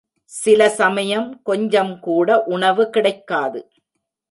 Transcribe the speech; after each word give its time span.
சிலசமயம் 0.31 1.27
கொஞ்சம் 1.43 1.99
கூட 1.99 2.41
உணவு 2.47 2.89
கிடைக்காது. 2.89 3.61